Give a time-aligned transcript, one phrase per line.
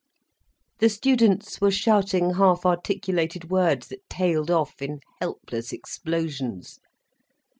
[0.79, 6.79] The students were shouting half articulated words that tailed off in helpless explosions.